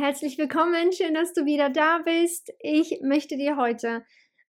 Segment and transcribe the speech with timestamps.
[0.00, 2.54] Herzlich willkommen, schön, dass du wieder da bist.
[2.58, 4.02] Ich möchte dir heute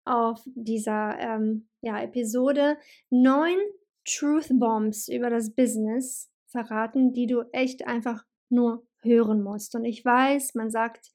[0.06, 2.78] auf dieser ähm, ja, Episode
[3.10, 3.58] neun
[4.06, 9.76] Truth Bombs über das Business verraten, die du echt einfach nur hören musst.
[9.76, 11.12] Und ich weiß, man sagt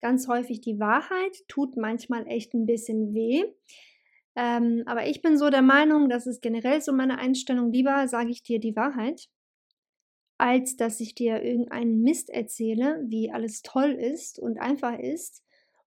[0.00, 3.44] ganz häufig die Wahrheit, tut manchmal echt ein bisschen weh.
[4.34, 8.30] Ähm, aber ich bin so der Meinung, das ist generell so meine Einstellung, lieber sage
[8.30, 9.28] ich dir die Wahrheit
[10.38, 15.42] als dass ich dir irgendeinen Mist erzähle, wie alles toll ist und einfach ist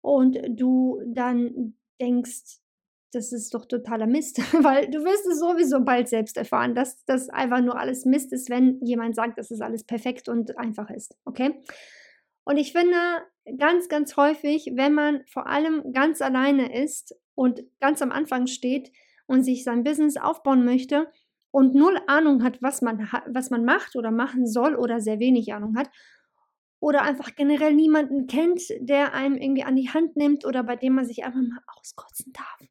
[0.01, 2.59] und du dann denkst,
[3.13, 7.29] das ist doch totaler Mist, weil du wirst es sowieso bald selbst erfahren, dass das
[7.29, 11.17] einfach nur alles Mist ist, wenn jemand sagt, dass es alles perfekt und einfach ist,
[11.25, 11.63] okay?
[12.45, 12.97] Und ich finde
[13.59, 18.91] ganz, ganz häufig, wenn man vor allem ganz alleine ist und ganz am Anfang steht
[19.27, 21.09] und sich sein Business aufbauen möchte,
[21.53, 25.55] und null Ahnung hat, was man, was man macht oder machen soll oder sehr wenig
[25.55, 25.89] Ahnung hat
[26.81, 30.95] oder einfach generell niemanden kennt, der einem irgendwie an die Hand nimmt oder bei dem
[30.95, 32.69] man sich einfach mal auskotzen darf.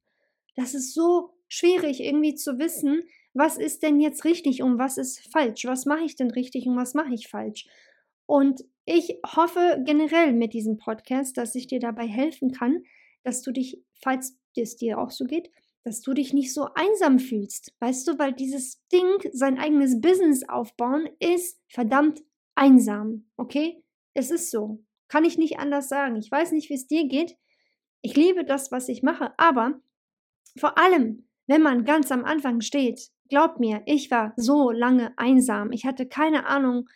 [0.56, 3.04] Das ist so schwierig irgendwie zu wissen,
[3.34, 5.64] was ist denn jetzt richtig und was ist falsch?
[5.66, 7.68] Was mache ich denn richtig und was mache ich falsch?
[8.26, 12.84] Und ich hoffe generell mit diesem Podcast, dass ich dir dabei helfen kann,
[13.24, 15.50] dass du dich, falls es dir auch so geht,
[15.84, 17.74] dass du dich nicht so einsam fühlst.
[17.80, 22.22] Weißt du, weil dieses Ding, sein eigenes Business aufbauen, ist verdammt
[22.56, 23.30] einsam.
[23.38, 23.84] Okay?
[24.14, 24.84] Es ist so.
[25.08, 26.16] Kann ich nicht anders sagen.
[26.18, 27.36] Ich weiß nicht, wie es dir geht.
[28.02, 29.80] Ich liebe das, was ich mache, aber
[30.58, 35.72] vor allem, wenn man ganz am Anfang steht, glaub mir, ich war so lange einsam.
[35.72, 36.88] Ich hatte keine Ahnung,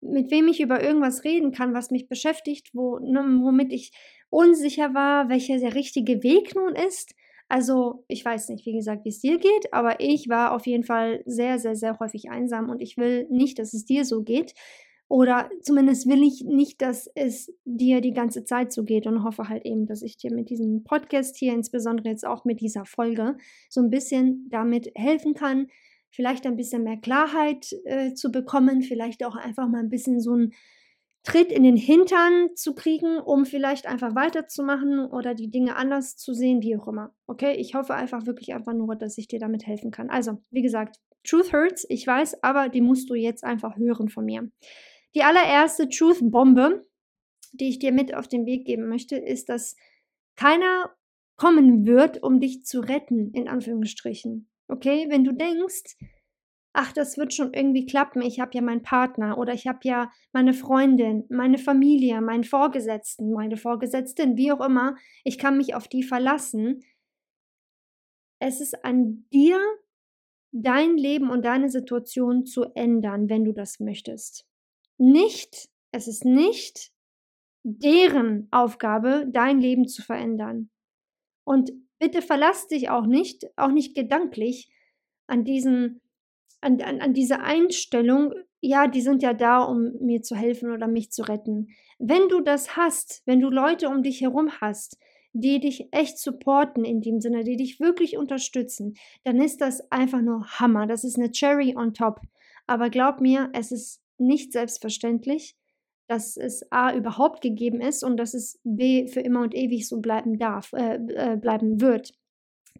[0.00, 3.92] mit wem ich über irgendwas reden kann, was mich beschäftigt, wo, ne, womit ich
[4.30, 7.14] unsicher war, welcher der richtige Weg nun ist.
[7.52, 10.84] Also ich weiß nicht, wie gesagt, wie es dir geht, aber ich war auf jeden
[10.84, 14.54] Fall sehr, sehr, sehr häufig einsam und ich will nicht, dass es dir so geht.
[15.06, 19.50] Oder zumindest will ich nicht, dass es dir die ganze Zeit so geht und hoffe
[19.50, 23.36] halt eben, dass ich dir mit diesem Podcast hier, insbesondere jetzt auch mit dieser Folge,
[23.68, 25.66] so ein bisschen damit helfen kann,
[26.08, 30.34] vielleicht ein bisschen mehr Klarheit äh, zu bekommen, vielleicht auch einfach mal ein bisschen so
[30.34, 30.54] ein
[31.24, 36.34] Tritt in den Hintern zu kriegen, um vielleicht einfach weiterzumachen oder die Dinge anders zu
[36.34, 37.14] sehen, wie auch immer.
[37.28, 40.10] Okay, ich hoffe einfach wirklich einfach nur, dass ich dir damit helfen kann.
[40.10, 44.24] Also, wie gesagt, Truth hurts, ich weiß, aber die musst du jetzt einfach hören von
[44.24, 44.50] mir.
[45.14, 46.86] Die allererste Truth-Bombe,
[47.52, 49.76] die ich dir mit auf den Weg geben möchte, ist, dass
[50.34, 50.90] keiner
[51.36, 54.48] kommen wird, um dich zu retten, in Anführungsstrichen.
[54.68, 55.96] Okay, wenn du denkst,
[56.72, 60.10] ach, das wird schon irgendwie klappen, ich habe ja meinen Partner oder ich habe ja
[60.32, 65.88] meine Freundin, meine Familie, meinen Vorgesetzten, meine Vorgesetzten, wie auch immer, ich kann mich auf
[65.88, 66.82] die verlassen.
[68.40, 69.58] Es ist an dir,
[70.52, 74.46] dein Leben und deine Situation zu ändern, wenn du das möchtest.
[74.98, 76.90] Nicht, es ist nicht
[77.64, 80.70] deren Aufgabe, dein Leben zu verändern.
[81.44, 84.70] Und bitte verlass dich auch nicht, auch nicht gedanklich,
[85.28, 86.00] an diesen
[86.62, 90.86] an, an, an diese Einstellung, ja, die sind ja da, um mir zu helfen oder
[90.86, 91.68] mich zu retten.
[91.98, 94.98] Wenn du das hast, wenn du Leute um dich herum hast,
[95.32, 98.94] die dich echt supporten in dem Sinne, die dich wirklich unterstützen,
[99.24, 100.86] dann ist das einfach nur Hammer.
[100.86, 102.20] Das ist eine Cherry on top.
[102.66, 105.56] Aber glaub mir, es ist nicht selbstverständlich,
[106.06, 110.00] dass es A überhaupt gegeben ist und dass es B für immer und ewig so
[110.00, 112.12] bleiben darf, äh, äh, bleiben wird.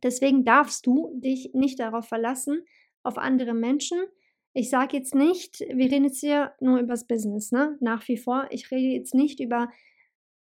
[0.02, 2.62] Deswegen darfst du dich nicht darauf verlassen,
[3.02, 3.98] auf andere Menschen.
[4.54, 7.76] Ich sage jetzt nicht, wir reden jetzt hier nur über das Business, ne?
[7.80, 8.46] Nach wie vor.
[8.50, 9.68] Ich rede jetzt nicht über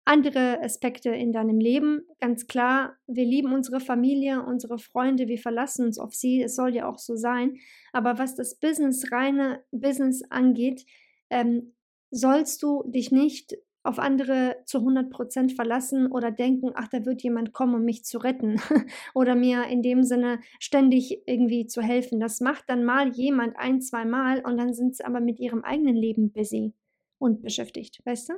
[0.05, 2.03] andere Aspekte in deinem Leben.
[2.21, 6.43] Ganz klar, wir lieben unsere Familie, unsere Freunde, wir verlassen uns auf sie.
[6.43, 7.57] Es soll ja auch so sein.
[7.93, 10.85] Aber was das Business, reine Business angeht,
[11.31, 11.75] ähm,
[12.11, 17.23] sollst du dich nicht auf andere zu 100 Prozent verlassen oder denken, ach, da wird
[17.23, 18.59] jemand kommen, um mich zu retten
[19.15, 22.19] oder mir in dem Sinne ständig irgendwie zu helfen.
[22.19, 25.63] Das macht dann mal jemand ein, zwei Mal und dann sind sie aber mit ihrem
[25.63, 26.73] eigenen Leben busy
[27.19, 28.33] und beschäftigt, weißt du?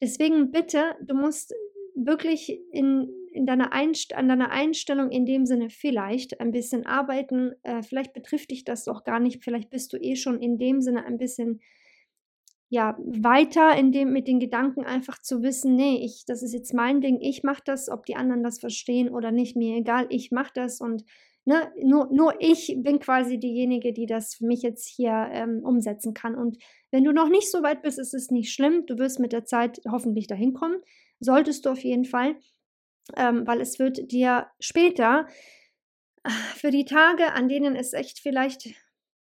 [0.00, 1.52] Deswegen bitte, du musst
[1.94, 7.52] wirklich in, in deiner Einst an deiner Einstellung in dem Sinne vielleicht ein bisschen arbeiten.
[7.62, 9.42] Äh, vielleicht betrifft dich das doch gar nicht.
[9.42, 11.60] Vielleicht bist du eh schon in dem Sinne ein bisschen
[12.72, 16.72] ja, weiter in dem, mit den Gedanken einfach zu wissen, nee, ich, das ist jetzt
[16.72, 20.30] mein Ding, ich mache das, ob die anderen das verstehen oder nicht, mir egal, ich
[20.30, 21.04] mache das und
[21.44, 26.14] ne, nur, nur ich bin quasi diejenige, die das für mich jetzt hier ähm, umsetzen
[26.14, 26.34] kann.
[26.34, 26.56] Und
[26.90, 29.44] wenn du noch nicht so weit bist, ist es nicht schlimm, du wirst mit der
[29.44, 30.80] Zeit hoffentlich dahin kommen,
[31.20, 32.36] solltest du auf jeden Fall,
[33.18, 35.26] ähm, weil es wird dir später
[36.24, 38.70] äh, für die Tage, an denen es echt vielleicht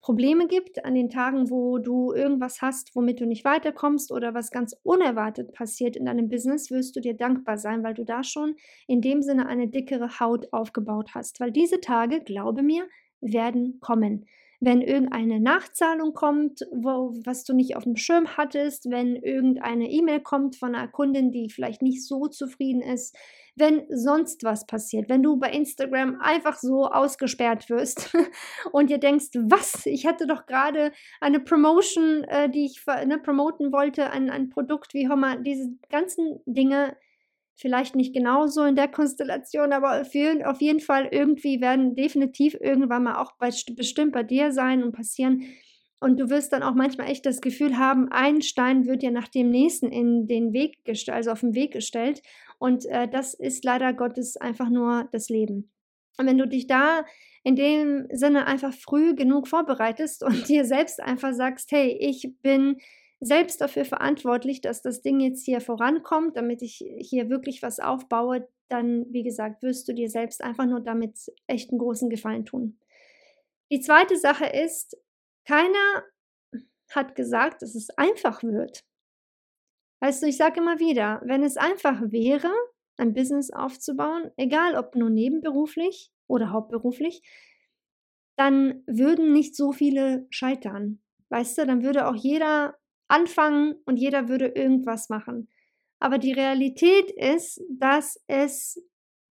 [0.07, 4.51] Probleme gibt, an den Tagen, wo du irgendwas hast, womit du nicht weiterkommst oder was
[4.51, 8.55] ganz unerwartet passiert in deinem Business, wirst du dir dankbar sein, weil du da schon
[8.87, 11.41] in dem Sinne eine dickere Haut aufgebaut hast.
[11.41, 12.87] Weil diese Tage, glaube mir,
[13.19, 14.27] werden kommen
[14.59, 20.21] wenn irgendeine Nachzahlung kommt, wo, was du nicht auf dem Schirm hattest, wenn irgendeine E-Mail
[20.21, 23.15] kommt von einer Kundin, die vielleicht nicht so zufrieden ist,
[23.55, 28.15] wenn sonst was passiert, wenn du bei Instagram einfach so ausgesperrt wirst
[28.71, 33.71] und dir denkst, was, ich hatte doch gerade eine Promotion, äh, die ich ne, promoten
[33.71, 36.95] wollte, ein, ein Produkt, wie auch immer, diese ganzen Dinge
[37.57, 40.13] vielleicht nicht genauso in der Konstellation, aber auf
[40.61, 45.43] jeden Fall irgendwie werden definitiv irgendwann mal auch bei, bestimmt bei dir sein und passieren.
[45.99, 49.27] Und du wirst dann auch manchmal echt das Gefühl haben, ein Stein wird dir nach
[49.27, 52.21] dem nächsten in den Weg gestellt, also auf den Weg gestellt.
[52.59, 55.71] Und äh, das ist leider Gottes einfach nur das Leben.
[56.19, 57.03] Und wenn du dich da
[57.43, 62.77] in dem Sinne einfach früh genug vorbereitest und dir selbst einfach sagst, hey, ich bin
[63.19, 68.47] selbst dafür verantwortlich, dass das Ding jetzt hier vorankommt, damit ich hier wirklich was aufbaue,
[68.69, 72.79] dann, wie gesagt, wirst du dir selbst einfach nur damit echt einen großen Gefallen tun.
[73.71, 74.97] Die zweite Sache ist,
[75.45, 76.03] keiner
[76.91, 78.85] hat gesagt, dass es einfach wird.
[79.99, 82.51] Weißt du, ich sage immer wieder, wenn es einfach wäre,
[82.97, 87.21] ein Business aufzubauen, egal ob nur nebenberuflich oder hauptberuflich,
[88.37, 91.01] dann würden nicht so viele scheitern.
[91.29, 92.77] Weißt du, dann würde auch jeder
[93.07, 95.49] anfangen und jeder würde irgendwas machen.
[95.99, 98.81] Aber die Realität ist, dass es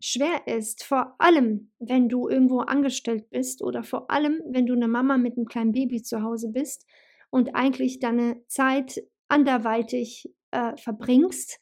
[0.01, 4.89] schwer ist, vor allem wenn du irgendwo angestellt bist oder vor allem wenn du eine
[4.89, 6.87] Mama mit einem kleinen Baby zu Hause bist
[7.31, 11.59] und eigentlich deine Zeit anderweitig äh, verbringst.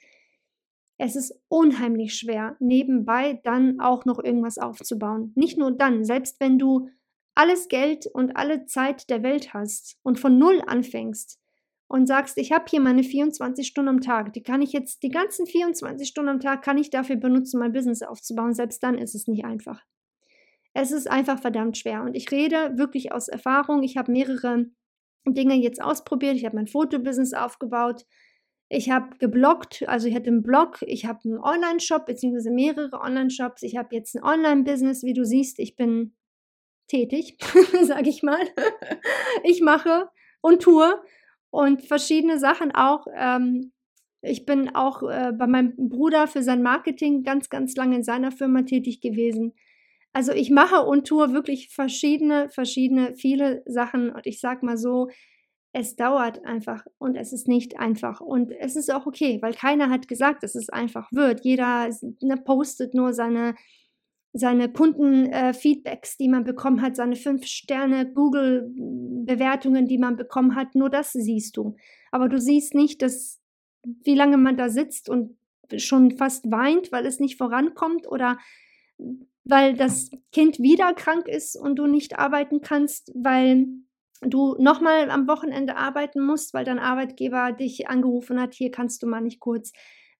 [0.98, 5.32] Es ist unheimlich schwer, nebenbei dann auch noch irgendwas aufzubauen.
[5.34, 6.88] Nicht nur dann, selbst wenn du
[7.34, 11.40] alles Geld und alle Zeit der Welt hast und von Null anfängst,
[11.88, 15.10] und sagst, ich habe hier meine 24 Stunden am Tag, die kann ich jetzt, die
[15.10, 18.54] ganzen 24 Stunden am Tag kann ich dafür benutzen, mein Business aufzubauen.
[18.54, 19.82] Selbst dann ist es nicht einfach.
[20.72, 22.02] Es ist einfach verdammt schwer.
[22.02, 23.82] Und ich rede wirklich aus Erfahrung.
[23.82, 24.66] Ich habe mehrere
[25.26, 26.36] Dinge jetzt ausprobiert.
[26.36, 28.04] Ich habe mein Fotobusiness aufgebaut.
[28.68, 33.62] Ich habe gebloggt, also ich hatte einen Blog, ich habe einen Online-Shop, beziehungsweise mehrere Online-Shops.
[33.62, 35.58] Ich habe jetzt ein Online-Business, wie du siehst.
[35.60, 36.16] Ich bin
[36.88, 37.38] tätig,
[37.82, 38.40] sage ich mal.
[39.44, 40.08] ich mache
[40.40, 41.00] und tue
[41.54, 43.06] und verschiedene Sachen auch.
[43.16, 43.72] Ähm,
[44.22, 48.32] ich bin auch äh, bei meinem Bruder für sein Marketing ganz, ganz lange in seiner
[48.32, 49.52] Firma tätig gewesen.
[50.12, 55.08] Also ich mache und tue wirklich verschiedene, verschiedene, viele Sachen und ich sag mal so,
[55.72, 59.90] es dauert einfach und es ist nicht einfach und es ist auch okay, weil keiner
[59.90, 61.44] hat gesagt, dass es einfach wird.
[61.44, 61.88] Jeder
[62.20, 63.54] ne, postet nur seine
[64.36, 70.74] seine Kundenfeedbacks, äh, die man bekommen hat, seine fünf Sterne Google-Bewertungen, die man bekommen hat,
[70.74, 71.76] nur das siehst du.
[72.10, 73.40] Aber du siehst nicht, dass
[73.84, 75.36] wie lange man da sitzt und
[75.76, 78.38] schon fast weint, weil es nicht vorankommt oder
[79.44, 83.66] weil das Kind wieder krank ist und du nicht arbeiten kannst, weil
[84.20, 89.06] du nochmal am Wochenende arbeiten musst, weil dein Arbeitgeber dich angerufen hat, hier kannst du
[89.06, 89.72] mal nicht kurz.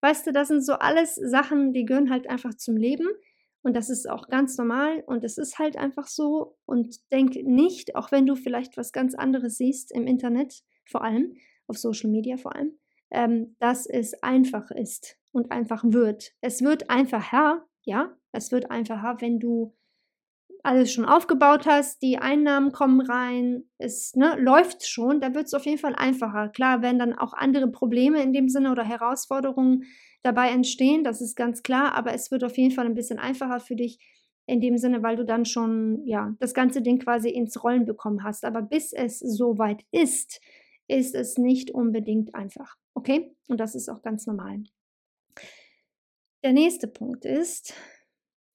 [0.02, 3.09] Weißt du, das sind so alles Sachen, die gehören halt einfach zum Leben.
[3.64, 6.59] Und das ist auch ganz normal und es ist halt einfach so.
[6.66, 11.35] Und denk nicht, auch wenn du vielleicht was ganz anderes siehst im Internet, vor allem,
[11.66, 12.78] auf Social Media vor allem,
[13.11, 16.33] ähm, dass es einfach ist und einfach wird.
[16.42, 19.75] Es wird einfacher, ja, es wird einfacher, wenn du
[20.62, 25.54] alles schon aufgebaut hast, die Einnahmen kommen rein, es ne, läuft schon, da wird es
[25.54, 26.50] auf jeden Fall einfacher.
[26.50, 29.85] Klar werden dann auch andere Probleme in dem Sinne oder Herausforderungen
[30.25, 33.61] dabei entstehen, das ist ganz klar, aber es wird auf jeden Fall ein bisschen einfacher
[33.61, 33.99] für dich
[34.47, 38.25] in dem Sinne, weil du dann schon ja das ganze Ding quasi ins Rollen bekommen
[38.25, 38.45] hast.
[38.45, 40.40] Aber bis es soweit ist,
[40.88, 42.76] ist es nicht unbedingt einfach.
[42.95, 43.35] Okay?
[43.49, 44.64] Und das ist auch ganz normal.
[46.43, 47.75] Der nächste Punkt ist,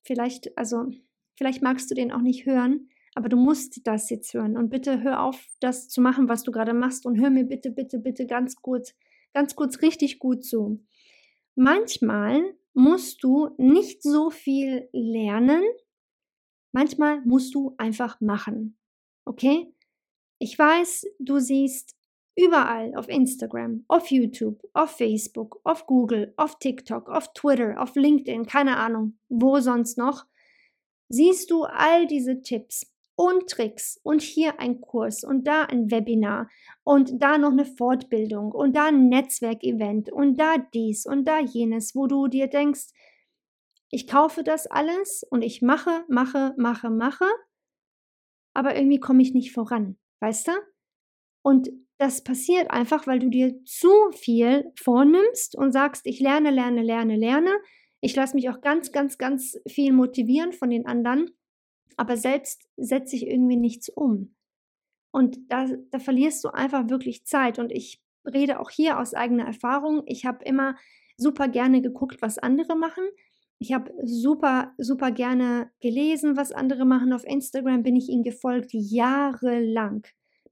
[0.04, 0.92] vielleicht, also,
[1.36, 4.58] vielleicht magst du den auch nicht hören, aber du musst das jetzt hören.
[4.58, 7.06] Und bitte hör auf, das zu machen, was du gerade machst.
[7.06, 8.94] Und hör mir bitte, bitte, bitte ganz kurz,
[9.34, 10.84] ganz kurz richtig gut zu.
[11.56, 15.64] Manchmal musst du nicht so viel lernen.
[16.72, 18.78] Manchmal musst du einfach machen.
[19.26, 19.74] Okay?
[20.40, 21.96] Ich weiß, du siehst
[22.38, 28.46] überall auf Instagram, auf YouTube, auf Facebook, auf Google, auf TikTok, auf Twitter, auf LinkedIn,
[28.46, 30.26] keine Ahnung, wo sonst noch,
[31.10, 32.89] siehst du all diese Tipps
[33.20, 36.50] und Tricks und hier ein Kurs und da ein Webinar
[36.86, 41.96] und da noch eine Fortbildung und da ein Netzwerkevent und da dies und da jenes,
[41.96, 42.94] wo du dir denkst,
[43.90, 47.26] ich kaufe das alles und ich mache, mache, mache, mache,
[48.54, 50.52] aber irgendwie komme ich nicht voran, weißt du?
[51.42, 56.84] Und das passiert einfach, weil du dir zu viel vornimmst und sagst, ich lerne, lerne,
[56.84, 57.52] lerne, lerne.
[58.00, 61.30] Ich lasse mich auch ganz, ganz, ganz viel motivieren von den anderen,
[62.00, 64.36] aber selbst setze ich irgendwie nichts um.
[65.12, 67.60] Und da, da verlierst du einfach wirklich Zeit.
[67.60, 70.04] Und ich rede auch hier aus eigener Erfahrung.
[70.06, 70.76] Ich habe immer
[71.18, 73.04] super gerne geguckt, was andere machen.
[73.60, 77.12] Ich habe super, super gerne gelesen, was andere machen.
[77.12, 80.06] Auf Instagram bin ich ihnen gefolgt, jahrelang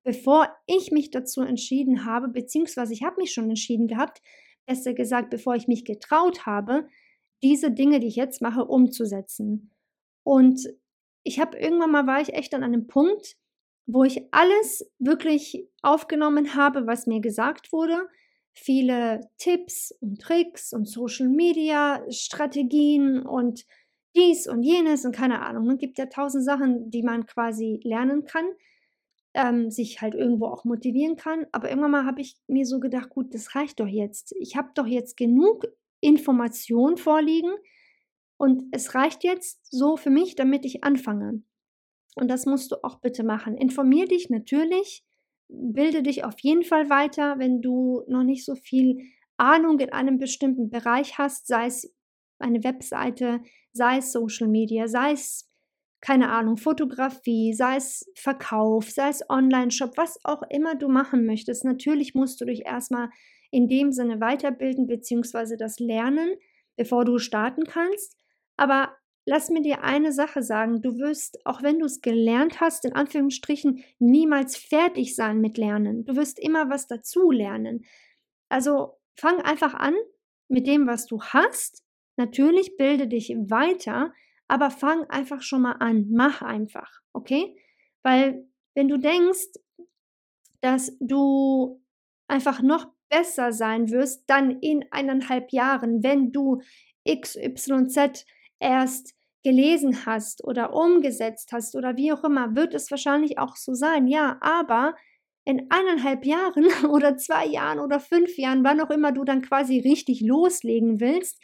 [0.08, 4.22] bevor ich mich dazu entschieden habe, beziehungsweise ich habe mich schon entschieden gehabt,
[4.66, 6.88] besser gesagt, bevor ich mich getraut habe,
[7.44, 9.72] diese Dinge, die ich jetzt mache, umzusetzen.
[10.24, 10.66] Und
[11.28, 13.36] ich habe irgendwann mal war ich echt an einem Punkt,
[13.86, 18.08] wo ich alles wirklich aufgenommen habe, was mir gesagt wurde.
[18.54, 23.66] Viele Tipps und Tricks und Social Media Strategien und
[24.16, 25.70] dies und jenes und keine Ahnung.
[25.72, 28.46] Es gibt ja tausend Sachen, die man quasi lernen kann
[29.38, 31.46] ähm, sich halt irgendwo auch motivieren kann.
[31.52, 34.34] Aber irgendwann mal habe ich mir so gedacht, gut, das reicht doch jetzt.
[34.40, 35.68] Ich habe doch jetzt genug
[36.02, 37.52] Informationen vorliegen
[38.38, 41.42] und es reicht jetzt so für mich, damit ich anfange.
[42.16, 43.58] Und das musst du auch bitte machen.
[43.58, 45.04] Informier dich natürlich,
[45.50, 49.00] bilde dich auf jeden Fall weiter, wenn du noch nicht so viel
[49.38, 51.94] Ahnung in einem bestimmten Bereich hast, sei es
[52.40, 53.42] eine Webseite,
[53.72, 55.48] sei es Social Media, sei es
[56.02, 61.66] keine Ahnung, Fotografie, sei es Verkauf, sei es Online-Shop, was auch immer du machen möchtest.
[61.66, 63.10] Natürlich musst du dich erstmal
[63.50, 65.56] in dem Sinne weiterbilden bzw.
[65.58, 66.36] das lernen,
[66.76, 68.16] bevor du starten kannst.
[68.58, 68.96] Aber
[69.26, 72.94] lass mir dir eine Sache sagen, du wirst, auch wenn du es gelernt hast, in
[72.94, 76.06] Anführungsstrichen, niemals fertig sein mit Lernen.
[76.06, 77.86] Du wirst immer was dazu lernen.
[78.50, 79.94] Also fang einfach an
[80.48, 81.84] mit dem, was du hast.
[82.16, 84.14] Natürlich bilde dich weiter,
[84.48, 87.56] aber fang einfach schon mal an, mach einfach, okay?
[88.02, 89.60] Weil wenn du denkst,
[90.62, 91.84] dass du
[92.28, 96.62] einfach noch besser sein wirst, dann in eineinhalb Jahren, wenn du
[97.08, 98.26] XYZ
[98.60, 103.74] erst gelesen hast oder umgesetzt hast oder wie auch immer, wird es wahrscheinlich auch so
[103.74, 104.08] sein.
[104.08, 104.96] Ja, aber
[105.46, 109.80] in eineinhalb Jahren oder zwei Jahren oder fünf Jahren, wann auch immer du dann quasi
[109.80, 111.42] richtig loslegen willst,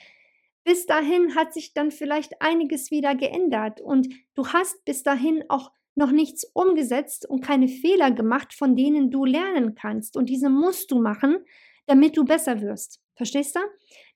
[0.66, 5.72] bis dahin hat sich dann vielleicht einiges wieder geändert und du hast bis dahin auch
[5.96, 10.18] noch nichts umgesetzt und keine Fehler gemacht, von denen du lernen kannst.
[10.18, 11.38] Und diese musst du machen,
[11.86, 13.02] damit du besser wirst.
[13.16, 13.60] Verstehst du?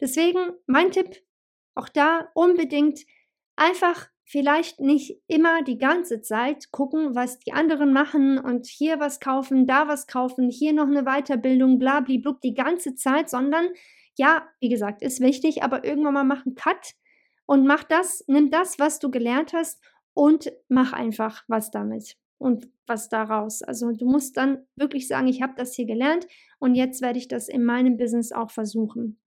[0.01, 1.21] Deswegen mein Tipp,
[1.77, 3.05] auch da unbedingt
[3.55, 9.21] einfach vielleicht nicht immer die ganze Zeit gucken, was die anderen machen und hier was
[9.21, 13.69] kaufen, da was kaufen, hier noch eine Weiterbildung, bla, bla, die ganze Zeit, sondern
[14.17, 16.95] ja, wie gesagt, ist wichtig, aber irgendwann mal mach einen Cut
[17.45, 19.81] und mach das, nimm das, was du gelernt hast
[20.13, 23.61] und mach einfach was damit und was daraus.
[23.61, 26.27] Also du musst dann wirklich sagen, ich habe das hier gelernt
[26.59, 29.19] und jetzt werde ich das in meinem Business auch versuchen.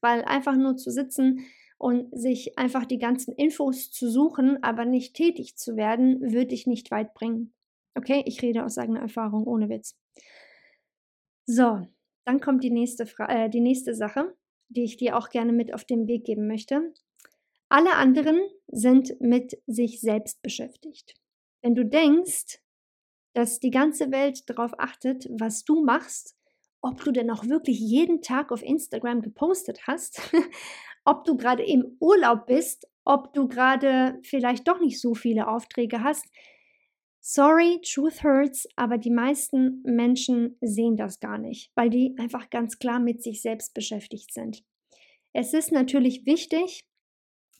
[0.00, 1.46] Weil einfach nur zu sitzen
[1.78, 6.66] und sich einfach die ganzen Infos zu suchen, aber nicht tätig zu werden, würde dich
[6.66, 7.52] nicht weit bringen.
[7.94, 9.96] Okay, ich rede aus eigener Erfahrung, ohne Witz.
[11.46, 11.86] So,
[12.24, 14.34] dann kommt die nächste, Fra äh, die nächste Sache,
[14.68, 16.92] die ich dir auch gerne mit auf den Weg geben möchte.
[17.68, 21.14] Alle anderen sind mit sich selbst beschäftigt.
[21.62, 22.60] Wenn du denkst,
[23.34, 26.36] dass die ganze Welt darauf achtet, was du machst,
[26.80, 30.20] ob du denn auch wirklich jeden Tag auf Instagram gepostet hast,
[31.04, 36.02] ob du gerade im Urlaub bist, ob du gerade vielleicht doch nicht so viele Aufträge
[36.02, 36.26] hast,
[37.28, 42.78] Sorry, truth hurts, aber die meisten Menschen sehen das gar nicht, weil die einfach ganz
[42.78, 44.62] klar mit sich selbst beschäftigt sind.
[45.32, 46.86] Es ist natürlich wichtig,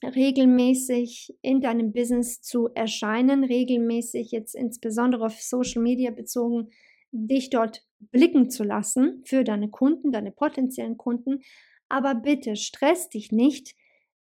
[0.05, 6.71] regelmäßig in deinem Business zu erscheinen, regelmäßig jetzt insbesondere auf Social Media bezogen,
[7.11, 11.41] dich dort blicken zu lassen für deine Kunden, deine potenziellen Kunden.
[11.89, 13.75] Aber bitte stress dich nicht,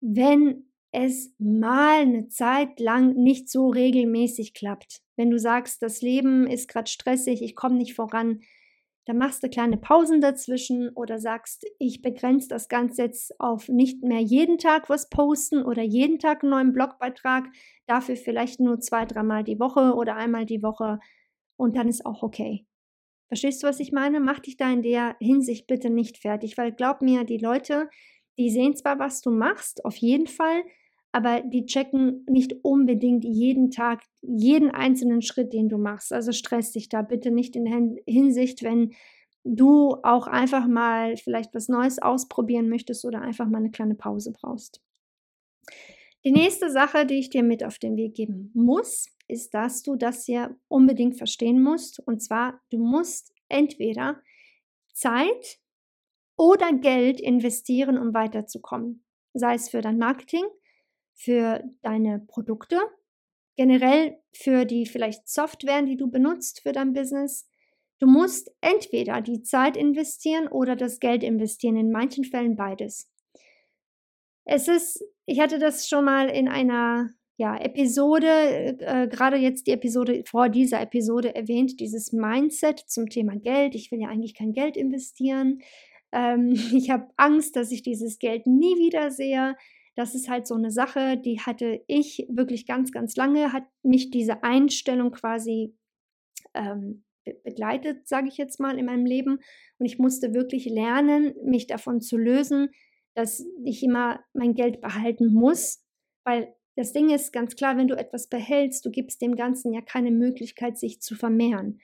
[0.00, 5.02] wenn es mal eine Zeit lang nicht so regelmäßig klappt.
[5.16, 8.40] Wenn du sagst, das Leben ist gerade stressig, ich komme nicht voran,
[9.08, 14.02] dann machst du kleine Pausen dazwischen oder sagst, ich begrenze das Ganze jetzt auf nicht
[14.02, 17.46] mehr jeden Tag was posten oder jeden Tag einen neuen Blogbeitrag,
[17.86, 21.00] dafür vielleicht nur zwei, dreimal die Woche oder einmal die Woche
[21.56, 22.67] und dann ist auch okay.
[23.28, 24.20] Verstehst du, was ich meine?
[24.20, 27.88] Mach dich da in der Hinsicht bitte nicht fertig, weil glaub mir, die Leute,
[28.38, 30.62] die sehen zwar, was du machst, auf jeden Fall,
[31.12, 36.12] aber die checken nicht unbedingt jeden Tag jeden einzelnen Schritt, den du machst.
[36.12, 38.92] Also stress dich da bitte nicht in Hinsicht, wenn
[39.44, 44.32] du auch einfach mal vielleicht was Neues ausprobieren möchtest oder einfach mal eine kleine Pause
[44.32, 44.82] brauchst.
[46.24, 49.96] Die nächste Sache, die ich dir mit auf den Weg geben muss, ist, dass du
[49.96, 52.00] das hier unbedingt verstehen musst.
[52.00, 54.20] Und zwar, du musst entweder
[54.92, 55.58] Zeit
[56.36, 59.04] oder Geld investieren, um weiterzukommen.
[59.34, 60.44] Sei es für dein Marketing,
[61.14, 62.80] für deine Produkte,
[63.56, 67.48] generell für die vielleicht Software, die du benutzt für dein Business.
[67.98, 73.10] Du musst entweder die Zeit investieren oder das Geld investieren, in manchen Fällen beides.
[74.44, 78.26] Es ist, ich hatte das schon mal in einer ja, Episode,
[78.80, 83.74] äh, gerade jetzt die Episode vor dieser Episode erwähnt, dieses Mindset zum Thema Geld.
[83.74, 85.60] Ich will ja eigentlich kein Geld investieren.
[86.12, 89.54] Ähm, ich habe Angst, dass ich dieses Geld nie wieder sehe
[89.98, 94.12] das ist halt so eine Sache, die hatte ich wirklich ganz, ganz lange, hat mich
[94.12, 95.76] diese Einstellung quasi
[96.54, 97.02] ähm,
[97.42, 99.40] begleitet, sage ich jetzt mal, in meinem Leben.
[99.78, 102.68] Und ich musste wirklich lernen, mich davon zu lösen,
[103.14, 105.84] dass ich immer mein Geld behalten muss,
[106.24, 109.80] weil das Ding ist ganz klar, wenn du etwas behältst, du gibst dem Ganzen ja
[109.80, 111.80] keine Möglichkeit, sich zu vermehren.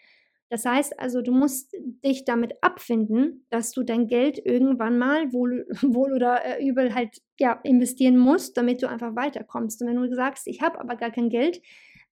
[0.50, 1.74] Das heißt also, du musst
[2.04, 7.20] dich damit abfinden, dass du dein Geld irgendwann mal wohl, wohl oder äh, übel halt
[7.40, 9.82] ja, investieren musst, damit du einfach weiterkommst.
[9.82, 11.60] Und wenn du sagst, ich habe aber gar kein Geld,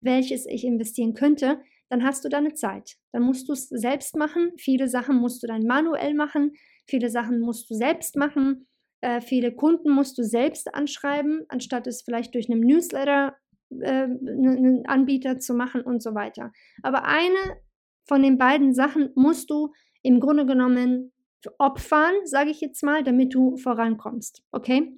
[0.00, 2.96] welches ich investieren könnte, dann hast du deine Zeit.
[3.12, 4.50] Dann musst du es selbst machen.
[4.56, 6.54] Viele Sachen musst du dann manuell machen.
[6.88, 8.66] Viele Sachen musst du selbst machen.
[9.02, 13.36] Äh, viele Kunden musst du selbst anschreiben, anstatt es vielleicht durch einen Newsletter
[13.80, 16.52] äh, einen Anbieter zu machen und so weiter.
[16.82, 17.60] Aber eine
[18.04, 21.12] von den beiden Sachen musst du im Grunde genommen
[21.58, 24.42] opfern, sage ich jetzt mal, damit du vorankommst.
[24.52, 24.92] Okay?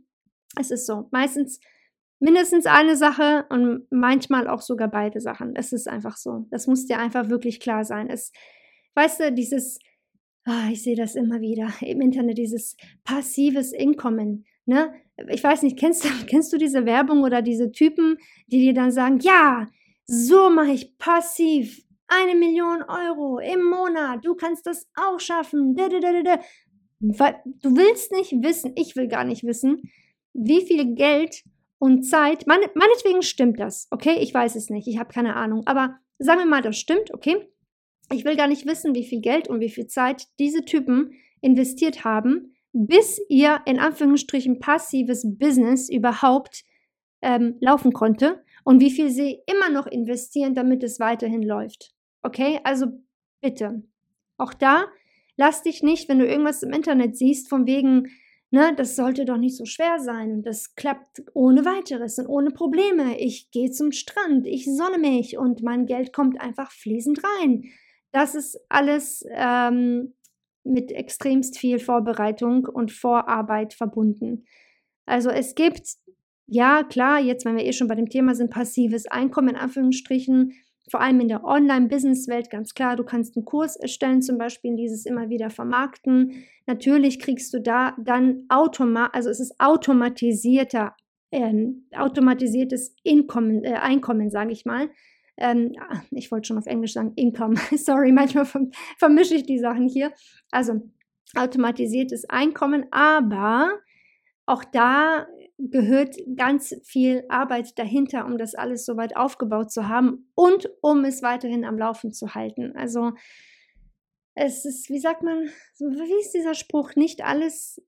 [0.58, 1.08] Es ist so.
[1.10, 1.60] Meistens
[2.20, 5.56] mindestens eine Sache und manchmal auch sogar beide Sachen.
[5.56, 6.46] Es ist einfach so.
[6.50, 8.08] Das muss dir einfach wirklich klar sein.
[8.10, 8.32] Es,
[8.94, 9.78] weißt du, dieses,
[10.46, 14.44] oh, ich sehe das immer wieder im Internet, dieses passives Einkommen.
[14.66, 14.92] Ne?
[15.28, 18.90] Ich weiß nicht, kennst du, kennst du diese Werbung oder diese Typen, die dir dann
[18.90, 19.66] sagen, ja,
[20.06, 25.74] so mache ich passiv eine Million Euro im Monat, du kannst das auch schaffen.
[25.74, 25.86] Du
[27.00, 29.90] willst nicht wissen, ich will gar nicht wissen,
[30.32, 31.44] wie viel Geld
[31.78, 34.18] und Zeit, meine, meinetwegen stimmt das, okay?
[34.20, 37.48] Ich weiß es nicht, ich habe keine Ahnung, aber sagen wir mal, das stimmt, okay?
[38.12, 42.04] Ich will gar nicht wissen, wie viel Geld und wie viel Zeit diese Typen investiert
[42.04, 46.64] haben, bis ihr in Anführungsstrichen passives Business überhaupt
[47.22, 51.94] ähm, laufen konnte und wie viel sie immer noch investieren, damit es weiterhin läuft.
[52.22, 52.86] Okay, also
[53.40, 53.82] bitte.
[54.36, 54.86] Auch da,
[55.36, 58.08] lass dich nicht, wenn du irgendwas im Internet siehst, von wegen,
[58.50, 62.50] ne, das sollte doch nicht so schwer sein und das klappt ohne weiteres und ohne
[62.50, 63.18] Probleme.
[63.18, 67.70] Ich gehe zum Strand, ich sonne mich und mein Geld kommt einfach fließend rein.
[68.14, 70.14] Das ist alles ähm,
[70.62, 74.44] mit extremst viel Vorbereitung und Vorarbeit verbunden.
[75.04, 75.82] Also es gibt,
[76.46, 80.52] ja klar, jetzt wenn wir eh schon bei dem Thema sind, passives Einkommen in Anführungsstrichen,
[80.88, 85.06] vor allem in der Online-Business-Welt ganz klar, du kannst einen Kurs erstellen, zum Beispiel dieses
[85.06, 86.44] immer wieder vermarkten.
[86.66, 90.94] Natürlich kriegst du da dann automat, also es ist automatisierter,
[91.32, 91.52] äh,
[91.96, 94.88] automatisiertes Einkommen, äh, Einkommen sage ich mal.
[95.36, 97.56] Ähm, ah, ich wollte schon auf Englisch sagen, Income.
[97.76, 98.46] Sorry, manchmal
[98.98, 100.12] vermische ich die Sachen hier.
[100.50, 100.82] Also
[101.34, 103.80] automatisiertes Einkommen, aber
[104.46, 105.26] auch da
[105.58, 111.04] gehört ganz viel Arbeit dahinter, um das alles so weit aufgebaut zu haben und um
[111.04, 112.76] es weiterhin am Laufen zu halten.
[112.76, 113.12] Also
[114.34, 116.96] es ist, wie sagt man, wie ist dieser Spruch?
[116.96, 117.80] Nicht alles,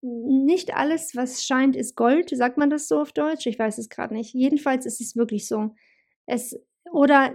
[0.00, 2.30] nicht alles, was scheint, ist Gold.
[2.30, 3.46] Sagt man das so auf Deutsch?
[3.46, 4.34] Ich weiß es gerade nicht.
[4.34, 5.74] Jedenfalls ist es wirklich so.
[6.26, 6.58] Es
[6.92, 7.32] oder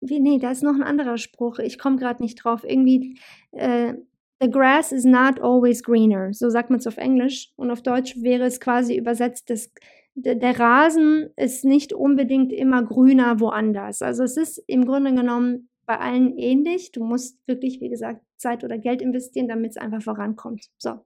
[0.00, 1.58] wie, nee, da ist noch ein anderer Spruch.
[1.58, 2.64] Ich komme gerade nicht drauf.
[2.64, 3.18] Irgendwie
[3.52, 3.94] äh,
[4.42, 6.32] The grass is not always greener.
[6.32, 7.52] So sagt man es auf Englisch.
[7.56, 9.70] Und auf Deutsch wäre es quasi übersetzt, dass
[10.14, 14.00] der Rasen ist nicht unbedingt immer grüner woanders.
[14.00, 16.90] Also es ist im Grunde genommen bei allen ähnlich.
[16.92, 20.66] Du musst wirklich, wie gesagt, Zeit oder Geld investieren, damit es einfach vorankommt.
[20.78, 21.04] So,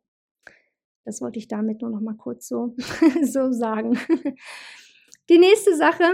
[1.04, 2.76] das wollte ich damit nur noch mal kurz so,
[3.22, 3.98] so sagen.
[5.28, 6.04] Die nächste Sache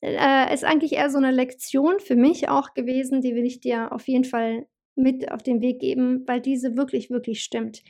[0.00, 3.92] äh, ist eigentlich eher so eine Lektion für mich auch gewesen, die will ich dir
[3.92, 4.66] auf jeden Fall
[4.96, 7.82] mit auf den Weg geben, weil diese wirklich, wirklich stimmt.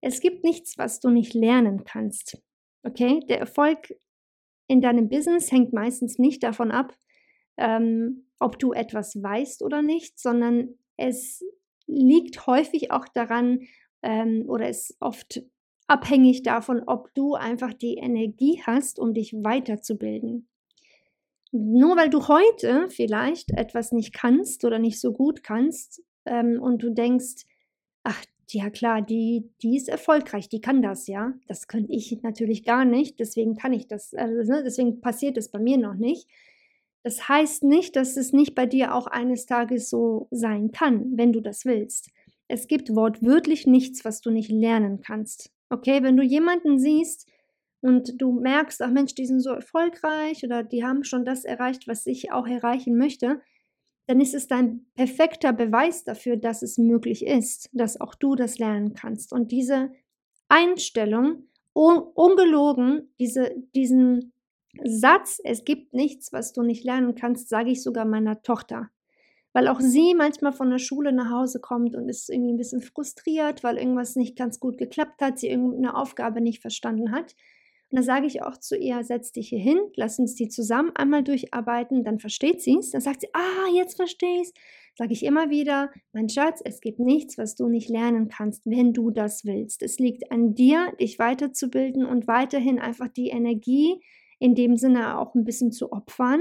[0.00, 2.38] Es gibt nichts, was du nicht lernen kannst.
[2.82, 3.94] Okay, der Erfolg
[4.68, 6.94] in deinem Business hängt meistens nicht davon ab,
[7.56, 11.42] ähm, ob du etwas weißt oder nicht, sondern es
[11.86, 13.60] liegt häufig auch daran
[14.02, 15.42] ähm, oder ist oft
[15.86, 20.48] abhängig davon, ob du einfach die Energie hast, um dich weiterzubilden.
[21.56, 26.82] Nur weil du heute vielleicht etwas nicht kannst oder nicht so gut kannst ähm, und
[26.82, 27.44] du denkst,
[28.02, 31.32] ach, ja klar, die, die ist erfolgreich, die kann das, ja.
[31.46, 35.48] Das könnte ich natürlich gar nicht, deswegen kann ich das, also, ne, deswegen passiert es
[35.48, 36.28] bei mir noch nicht.
[37.04, 41.32] Das heißt nicht, dass es nicht bei dir auch eines Tages so sein kann, wenn
[41.32, 42.10] du das willst.
[42.48, 45.52] Es gibt wortwörtlich nichts, was du nicht lernen kannst.
[45.70, 47.28] Okay, wenn du jemanden siehst
[47.84, 51.86] und du merkst, ach Mensch, die sind so erfolgreich oder die haben schon das erreicht,
[51.86, 53.42] was ich auch erreichen möchte,
[54.06, 58.58] dann ist es dein perfekter Beweis dafür, dass es möglich ist, dass auch du das
[58.58, 59.34] lernen kannst.
[59.34, 59.90] Und diese
[60.48, 64.32] Einstellung, un ungelogen, diese, diesen
[64.82, 68.88] Satz, es gibt nichts, was du nicht lernen kannst, sage ich sogar meiner Tochter.
[69.52, 72.80] Weil auch sie manchmal von der Schule nach Hause kommt und ist irgendwie ein bisschen
[72.80, 77.36] frustriert, weil irgendwas nicht ganz gut geklappt hat, sie irgendeine Aufgabe nicht verstanden hat.
[77.94, 80.90] Und dann sage ich auch zu ihr, setz dich hier hin, lass uns die zusammen
[80.96, 82.90] einmal durcharbeiten, dann versteht sie es.
[82.90, 84.52] Dann sagt sie, ah, jetzt verstehe ich es.
[84.98, 88.94] Sage ich immer wieder, mein Schatz, es gibt nichts, was du nicht lernen kannst, wenn
[88.94, 89.80] du das willst.
[89.80, 94.00] Es liegt an dir, dich weiterzubilden und weiterhin einfach die Energie
[94.40, 96.40] in dem Sinne auch ein bisschen zu opfern,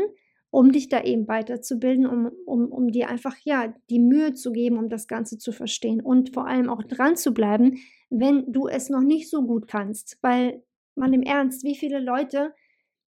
[0.49, 4.79] um dich da eben weiterzubilden, um, um, um dir einfach ja die Mühe zu geben,
[4.79, 7.77] um das Ganze zu verstehen und vor allem auch dran zu bleiben,
[8.09, 10.17] wenn du es noch nicht so gut kannst.
[10.23, 10.63] Weil
[10.95, 12.53] mal im Ernst, wie viele Leute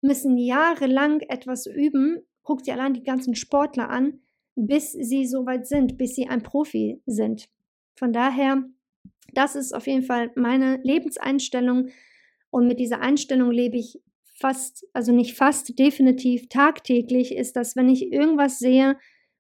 [0.01, 4.19] müssen jahrelang etwas üben, guck dir allein die ganzen Sportler an,
[4.55, 7.49] bis sie so weit sind, bis sie ein Profi sind.
[7.95, 8.63] Von daher,
[9.33, 11.89] das ist auf jeden Fall meine Lebenseinstellung
[12.49, 14.01] und mit dieser Einstellung lebe ich
[14.35, 18.97] fast, also nicht fast, definitiv tagtäglich, ist das, wenn ich irgendwas sehe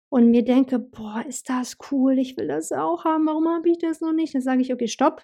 [0.09, 3.79] und mir denke, boah, ist das cool, ich will das auch haben, warum habe ich
[3.79, 4.33] das noch nicht?
[4.33, 5.23] Dann sage ich, okay, stopp,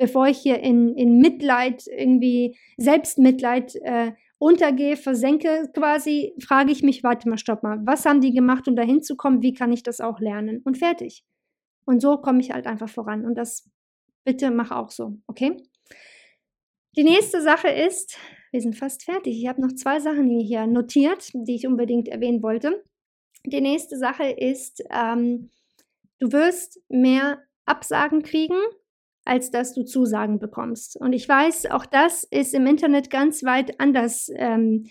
[0.00, 7.04] bevor ich hier in, in Mitleid, irgendwie Selbstmitleid äh, untergehe, versenke quasi, frage ich mich,
[7.04, 10.00] warte mal, stopp mal, was haben die gemacht, um da hinzukommen, wie kann ich das
[10.00, 10.62] auch lernen?
[10.64, 11.22] Und fertig.
[11.84, 13.26] Und so komme ich halt einfach voran.
[13.26, 13.68] Und das
[14.24, 15.62] bitte mach auch so, okay?
[16.96, 18.16] Die nächste Sache ist,
[18.52, 19.38] wir sind fast fertig.
[19.38, 22.82] Ich habe noch zwei Sachen hier notiert, die ich unbedingt erwähnen wollte.
[23.44, 25.50] Die nächste Sache ist, ähm,
[26.20, 28.56] du wirst mehr Absagen kriegen
[29.24, 30.96] als dass du Zusagen bekommst.
[30.96, 34.86] Und ich weiß, auch das ist im Internet ganz weit anders ähm,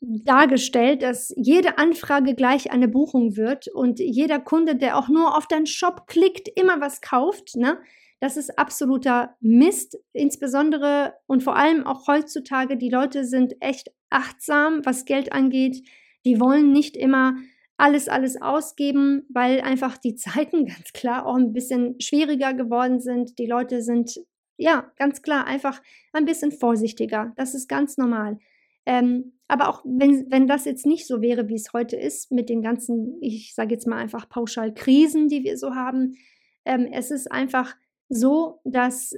[0.00, 5.46] dargestellt, dass jede Anfrage gleich eine Buchung wird und jeder Kunde, der auch nur auf
[5.46, 7.56] deinen Shop klickt, immer was kauft.
[7.56, 7.78] Ne?
[8.20, 12.76] Das ist absoluter Mist, insbesondere und vor allem auch heutzutage.
[12.76, 15.82] Die Leute sind echt achtsam, was Geld angeht.
[16.24, 17.34] Die wollen nicht immer
[17.76, 23.38] alles, alles ausgeben, weil einfach die Zeiten ganz klar auch ein bisschen schwieriger geworden sind.
[23.38, 24.20] Die Leute sind,
[24.56, 25.82] ja, ganz klar einfach
[26.12, 27.32] ein bisschen vorsichtiger.
[27.36, 28.38] Das ist ganz normal.
[28.86, 32.48] Ähm, aber auch wenn, wenn das jetzt nicht so wäre, wie es heute ist, mit
[32.48, 36.16] den ganzen, ich sage jetzt mal einfach pauschal Krisen, die wir so haben,
[36.64, 37.74] ähm, es ist einfach
[38.08, 39.14] so, dass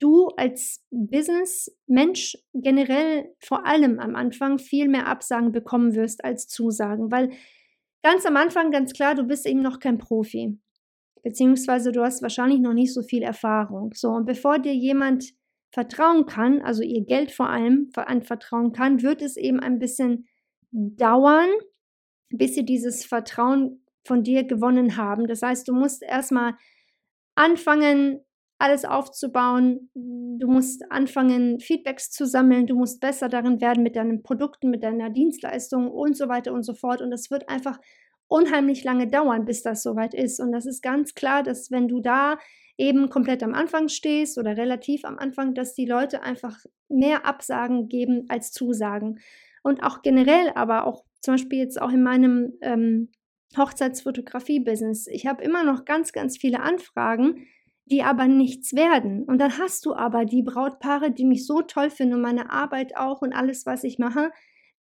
[0.00, 7.10] du als Business-Mensch generell vor allem am Anfang viel mehr Absagen bekommen wirst als Zusagen,
[7.10, 7.30] weil
[8.04, 10.58] ganz am Anfang ganz klar, du bist eben noch kein Profi,
[11.22, 13.92] beziehungsweise du hast wahrscheinlich noch nicht so viel Erfahrung.
[13.94, 15.32] So, und bevor dir jemand
[15.72, 20.28] vertrauen kann, also ihr Geld vor allem anvertrauen kann, wird es eben ein bisschen
[20.70, 21.48] dauern,
[22.28, 25.26] bis sie dieses Vertrauen von dir gewonnen haben.
[25.26, 26.54] Das heißt, du musst erstmal
[27.34, 28.20] anfangen,
[28.58, 29.90] alles aufzubauen.
[29.94, 32.66] Du musst anfangen, Feedbacks zu sammeln.
[32.66, 36.62] Du musst besser darin werden mit deinen Produkten, mit deiner Dienstleistung und so weiter und
[36.62, 37.02] so fort.
[37.02, 37.78] Und das wird einfach
[38.28, 40.40] unheimlich lange dauern, bis das soweit ist.
[40.40, 42.38] Und das ist ganz klar, dass wenn du da
[42.76, 47.88] eben komplett am Anfang stehst oder relativ am Anfang, dass die Leute einfach mehr Absagen
[47.88, 49.20] geben als Zusagen.
[49.62, 53.10] Und auch generell, aber auch zum Beispiel jetzt auch in meinem ähm,
[53.56, 55.06] Hochzeitsfotografie-Business.
[55.06, 57.46] Ich habe immer noch ganz, ganz viele Anfragen,
[57.86, 59.24] die aber nichts werden.
[59.24, 62.96] Und dann hast du aber die Brautpaare, die mich so toll finden und meine Arbeit
[62.96, 64.30] auch und alles, was ich mache,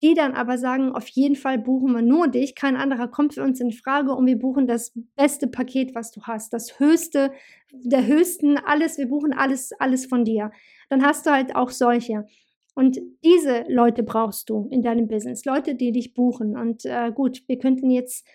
[0.03, 3.43] die dann aber sagen, auf jeden Fall buchen wir nur dich, kein anderer kommt für
[3.43, 7.33] uns in Frage und wir buchen das beste Paket, was du hast, das höchste,
[7.71, 10.53] der höchsten, alles, wir buchen alles, alles von dir.
[10.89, 12.27] Dann hast du halt auch solche.
[12.75, 16.57] Und diese Leute brauchst du in deinem Business, Leute, die dich buchen.
[16.57, 18.27] Und äh, gut, wir könnten jetzt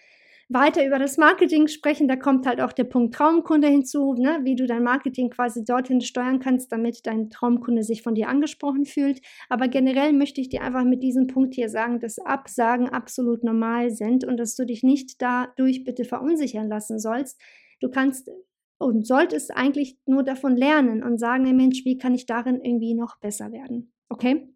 [0.47, 2.08] weiter über das Marketing sprechen.
[2.08, 4.39] Da kommt halt auch der Punkt Traumkunde hinzu, ne?
[4.43, 8.86] wie du dein Marketing quasi dorthin steuern kannst, damit dein Traumkunde sich von dir angesprochen
[8.86, 9.21] fühlt.
[9.49, 13.91] Aber generell möchte ich dir einfach mit diesem Punkt hier sagen, dass Absagen absolut normal
[13.91, 17.41] sind und dass du dich nicht dadurch bitte verunsichern lassen sollst.
[17.81, 18.29] Du kannst
[18.77, 23.17] und solltest eigentlich nur davon lernen und sagen, Mensch, wie kann ich darin irgendwie noch
[23.19, 23.93] besser werden?
[24.10, 24.54] Okay?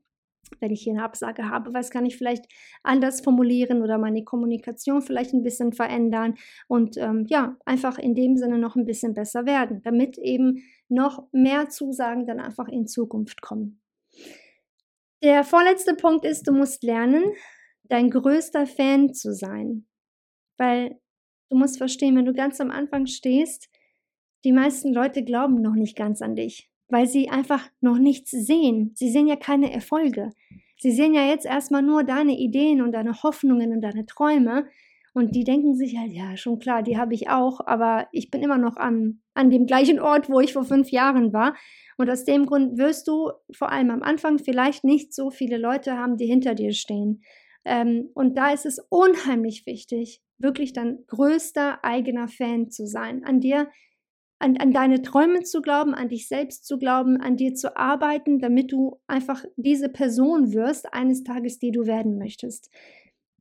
[0.59, 2.45] Wenn ich hier eine Absage habe, was kann ich vielleicht
[2.83, 6.35] anders formulieren oder meine Kommunikation vielleicht ein bisschen verändern
[6.67, 11.27] und ähm, ja, einfach in dem Sinne noch ein bisschen besser werden, damit eben noch
[11.31, 13.81] mehr Zusagen dann einfach in Zukunft kommen.
[15.23, 17.23] Der vorletzte Punkt ist, du musst lernen,
[17.83, 19.85] dein größter Fan zu sein,
[20.57, 20.99] weil
[21.49, 23.69] du musst verstehen, wenn du ganz am Anfang stehst,
[24.45, 28.91] die meisten Leute glauben noch nicht ganz an dich weil sie einfach noch nichts sehen.
[28.95, 30.31] Sie sehen ja keine Erfolge.
[30.77, 34.67] Sie sehen ja jetzt erstmal nur deine Ideen und deine Hoffnungen und deine Träume.
[35.13, 38.41] Und die denken sich halt, ja, schon klar, die habe ich auch, aber ich bin
[38.41, 41.55] immer noch an, an dem gleichen Ort, wo ich vor fünf Jahren war.
[41.97, 45.97] Und aus dem Grund wirst du vor allem am Anfang vielleicht nicht so viele Leute
[45.97, 47.21] haben, die hinter dir stehen.
[47.65, 53.41] Ähm, und da ist es unheimlich wichtig, wirklich dein größter eigener Fan zu sein, an
[53.41, 53.67] dir
[54.39, 58.39] an, an deine Träume zu glauben, an dich selbst zu glauben, an dir zu arbeiten,
[58.39, 62.69] damit du einfach diese Person wirst, eines Tages, die du werden möchtest.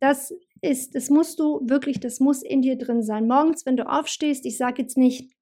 [0.01, 3.29] Das ist, das musst du wirklich, das muss in dir drin sein.
[3.29, 5.33] Morgens, wenn du aufstehst, ich sage jetzt nicht,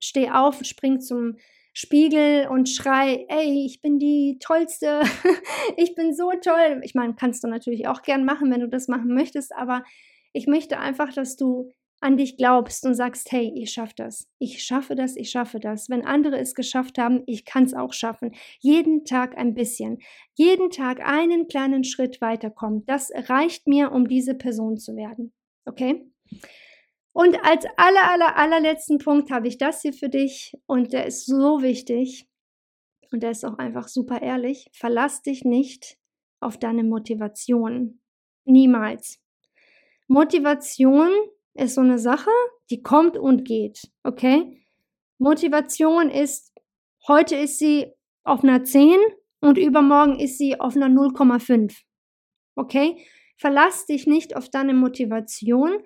[0.00, 1.36] steh auf, spring zum
[1.72, 5.02] Spiegel und schrei, ey, ich bin die Tollste,
[5.76, 6.80] ich bin so toll.
[6.82, 9.84] Ich meine, kannst du natürlich auch gern machen, wenn du das machen möchtest, aber
[10.32, 14.62] ich möchte einfach, dass du an dich glaubst und sagst, hey, ich schaffe das, ich
[14.64, 15.88] schaffe das, ich schaffe das.
[15.88, 18.34] Wenn andere es geschafft haben, ich kann es auch schaffen.
[18.60, 19.98] Jeden Tag ein bisschen,
[20.34, 22.84] jeden Tag einen kleinen Schritt weiterkommen.
[22.86, 25.32] Das reicht mir, um diese Person zu werden.
[25.64, 26.08] Okay?
[27.12, 31.26] Und als aller, aller, allerletzten Punkt habe ich das hier für dich und der ist
[31.26, 32.28] so wichtig
[33.10, 34.70] und der ist auch einfach super ehrlich.
[34.72, 35.98] Verlass dich nicht
[36.40, 38.00] auf deine Motivation.
[38.44, 39.20] Niemals.
[40.06, 41.10] Motivation
[41.58, 42.30] ist so eine Sache,
[42.70, 43.80] die kommt und geht.
[44.04, 44.62] Okay?
[45.18, 46.52] Motivation ist,
[47.06, 47.92] heute ist sie
[48.24, 48.98] auf einer 10
[49.40, 51.74] und übermorgen ist sie auf einer 0,5.
[52.56, 52.96] Okay?
[53.36, 55.78] Verlass dich nicht auf deine Motivation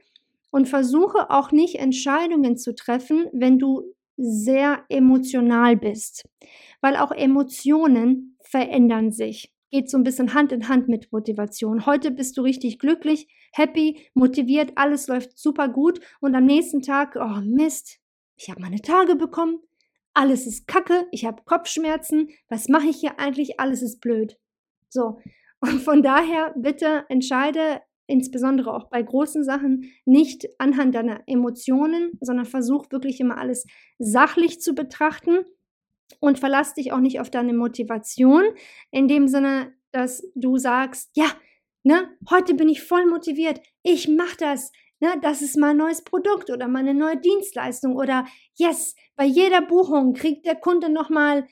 [0.51, 3.83] und versuche auch nicht Entscheidungen zu treffen, wenn du
[4.17, 6.29] sehr emotional bist,
[6.81, 11.87] weil auch Emotionen verändern sich geht so ein bisschen Hand in Hand mit Motivation.
[11.87, 17.17] Heute bist du richtig glücklich, happy, motiviert, alles läuft super gut und am nächsten Tag,
[17.17, 17.99] oh Mist,
[18.37, 19.61] ich habe meine Tage bekommen,
[20.15, 24.39] alles ist kacke, ich habe Kopfschmerzen, was mache ich hier eigentlich, alles ist blöd.
[24.89, 25.21] So,
[25.61, 32.47] und von daher bitte entscheide insbesondere auch bei großen Sachen nicht anhand deiner Emotionen, sondern
[32.47, 33.67] versuch wirklich immer alles
[33.99, 35.45] sachlich zu betrachten
[36.21, 38.45] und verlass dich auch nicht auf deine Motivation,
[38.91, 41.27] in dem Sinne, dass du sagst, ja,
[41.83, 46.51] ne, heute bin ich voll motiviert, ich mache das, ne, das ist mein neues Produkt
[46.51, 51.47] oder meine neue Dienstleistung oder yes, bei jeder Buchung kriegt der Kunde nochmal,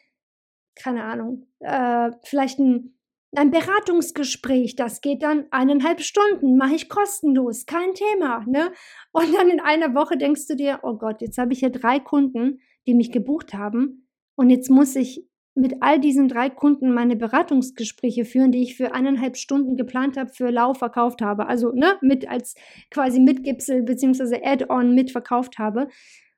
[0.75, 2.97] keine Ahnung, äh, vielleicht ein,
[3.37, 8.73] ein Beratungsgespräch, das geht dann eineinhalb Stunden, mache ich kostenlos, kein Thema, ne?
[9.13, 12.01] Und dann in einer Woche denkst du dir, oh Gott, jetzt habe ich hier drei
[12.01, 17.17] Kunden, die mich gebucht haben und jetzt muss ich mit all diesen drei Kunden meine
[17.17, 21.47] Beratungsgespräche führen, die ich für eineinhalb Stunden geplant habe, für Lau verkauft habe.
[21.47, 22.55] Also ne, mit als
[22.91, 24.41] quasi Mitgipsel bzw.
[24.45, 25.89] Add-on mitverkauft habe.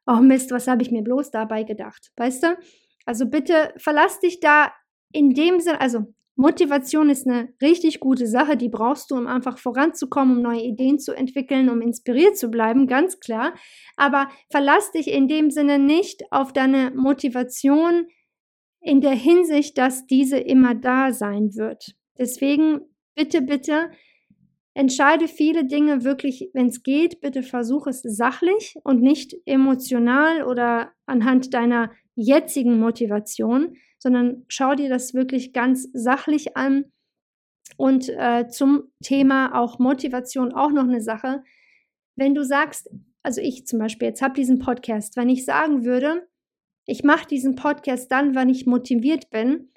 [0.07, 2.11] Oh Mist, was habe ich mir bloß dabei gedacht?
[2.17, 2.57] Weißt du?
[3.05, 4.73] Also bitte verlass dich da
[5.13, 9.59] in dem Sinne, also Motivation ist eine richtig gute Sache, die brauchst du, um einfach
[9.59, 13.53] voranzukommen, um neue Ideen zu entwickeln, um inspiriert zu bleiben, ganz klar.
[13.97, 18.07] Aber verlass dich in dem Sinne nicht auf deine Motivation
[18.83, 21.95] in der Hinsicht, dass diese immer da sein wird.
[22.19, 22.81] Deswegen
[23.15, 23.91] bitte, bitte
[24.75, 30.93] entscheide viele Dinge wirklich, wenn es geht, bitte versuche es sachlich und nicht emotional oder
[31.07, 36.87] anhand deiner jetzigen Motivation, sondern schau dir das wirklich ganz sachlich an.
[37.77, 41.43] Und äh, zum Thema auch Motivation auch noch eine Sache.
[42.17, 42.91] Wenn du sagst,
[43.23, 46.27] also ich zum Beispiel jetzt habe diesen Podcast, wenn ich sagen würde,
[46.87, 49.71] ich mache diesen Podcast dann, wenn ich motiviert bin,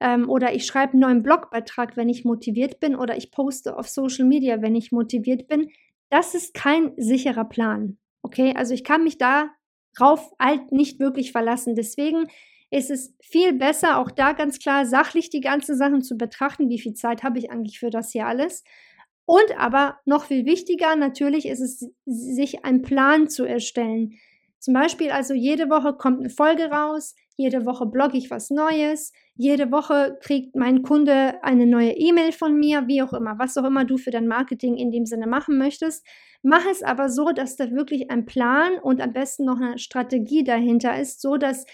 [0.00, 3.88] ähm, oder ich schreibe einen neuen Blogbeitrag, wenn ich motiviert bin oder ich poste auf
[3.88, 5.70] Social Media, wenn ich motiviert bin.
[6.08, 7.98] Das ist kein sicherer Plan.
[8.22, 11.76] Okay, also ich kann mich darauf halt nicht wirklich verlassen.
[11.76, 12.26] Deswegen
[12.70, 16.68] ist es viel besser, auch da ganz klar sachlich die ganzen Sachen zu betrachten.
[16.68, 18.64] Wie viel Zeit habe ich eigentlich für das hier alles?
[19.26, 24.14] Und aber noch viel wichtiger natürlich ist es, sich einen Plan zu erstellen.
[24.60, 29.12] Zum Beispiel also jede Woche kommt eine Folge raus, jede Woche blogge ich was Neues,
[29.34, 33.64] jede Woche kriegt mein Kunde eine neue E-Mail von mir, wie auch immer, was auch
[33.64, 36.06] immer du für dein Marketing in dem Sinne machen möchtest.
[36.42, 40.44] Mach es aber so, dass da wirklich ein Plan und am besten noch eine Strategie
[40.44, 41.64] dahinter ist, so dass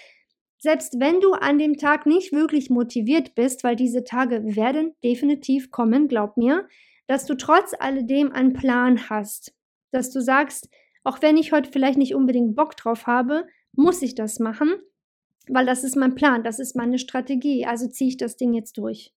[0.58, 5.72] selbst wenn du an dem Tag nicht wirklich motiviert bist, weil diese Tage werden definitiv
[5.72, 6.68] kommen, glaub mir,
[7.08, 9.52] dass du trotz alledem einen Plan hast,
[9.90, 10.68] dass du sagst,
[11.06, 14.74] auch wenn ich heute vielleicht nicht unbedingt Bock drauf habe, muss ich das machen,
[15.48, 17.64] weil das ist mein Plan, das ist meine Strategie.
[17.64, 19.14] Also ziehe ich das Ding jetzt durch.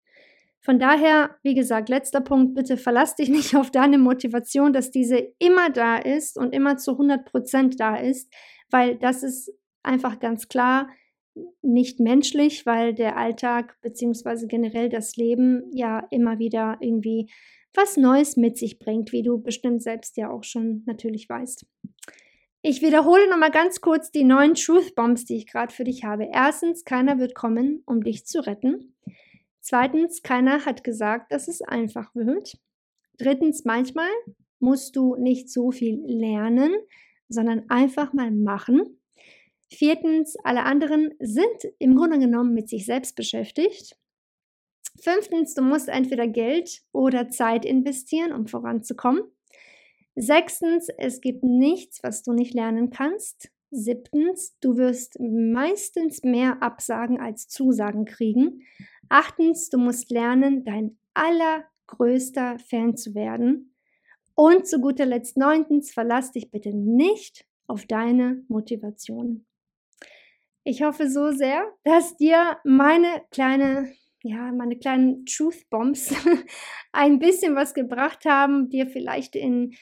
[0.62, 5.18] Von daher, wie gesagt, letzter Punkt, bitte verlass dich nicht auf deine Motivation, dass diese
[5.40, 8.32] immer da ist und immer zu 100 Prozent da ist,
[8.70, 10.90] weil das ist einfach ganz klar
[11.64, 17.32] nicht menschlich, weil der Alltag beziehungsweise generell das Leben ja immer wieder irgendwie
[17.74, 21.66] was Neues mit sich bringt, wie du bestimmt selbst ja auch schon natürlich weißt.
[22.62, 26.28] Ich wiederhole nochmal ganz kurz die neuen Truth Bombs, die ich gerade für dich habe.
[26.34, 28.96] Erstens, keiner wird kommen, um dich zu retten.
[29.62, 32.58] Zweitens, keiner hat gesagt, dass es einfach wird.
[33.18, 34.10] Drittens, manchmal
[34.60, 36.74] musst du nicht so viel lernen,
[37.30, 39.00] sondern einfach mal machen.
[39.72, 43.96] Viertens, alle anderen sind im Grunde genommen mit sich selbst beschäftigt.
[45.04, 49.22] Fünftens, du musst entweder Geld oder Zeit investieren, um voranzukommen.
[50.16, 53.52] Sechstens, es gibt nichts, was du nicht lernen kannst.
[53.72, 58.64] Siebtens, du wirst meistens mehr Absagen als Zusagen kriegen.
[59.10, 63.76] Achtens, du musst lernen, dein allergrößter Fan zu werden.
[64.36, 69.46] Und zu guter Letzt neuntens, verlass dich bitte nicht auf deine Motivation.
[70.64, 73.92] Ich hoffe so sehr, dass dir meine kleine
[74.24, 76.14] ja, meine kleinen Truth Bombs
[76.92, 79.74] ein bisschen was gebracht haben, dir vielleicht in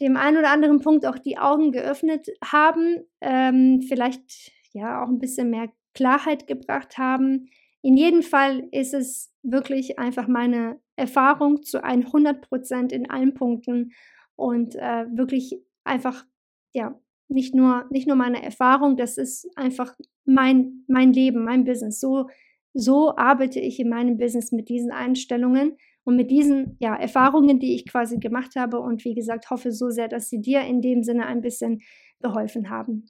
[0.00, 5.18] dem einen oder anderen Punkt auch die Augen geöffnet haben, ähm, vielleicht ja auch ein
[5.18, 7.48] bisschen mehr Klarheit gebracht haben.
[7.80, 13.92] In jedem Fall ist es wirklich einfach meine Erfahrung zu 100 Prozent in allen Punkten
[14.34, 16.26] und äh, wirklich einfach,
[16.72, 22.00] ja, nicht nur, nicht nur meine Erfahrung, das ist einfach mein, mein Leben, mein Business.
[22.00, 22.28] So
[22.76, 27.74] so arbeite ich in meinem Business mit diesen Einstellungen und mit diesen ja, Erfahrungen, die
[27.74, 28.78] ich quasi gemacht habe.
[28.78, 31.80] Und wie gesagt, hoffe so sehr, dass sie dir in dem Sinne ein bisschen
[32.20, 33.06] geholfen haben.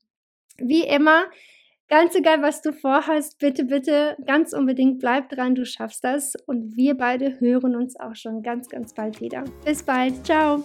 [0.57, 1.25] Wie immer,
[1.89, 6.35] ganz egal, was du vorhast, bitte, bitte, ganz unbedingt bleib dran, du schaffst das.
[6.47, 9.45] Und wir beide hören uns auch schon ganz, ganz bald wieder.
[9.65, 10.25] Bis bald.
[10.25, 10.65] Ciao.